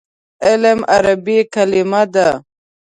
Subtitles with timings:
[0.47, 2.27] علم عربي کلمه ده.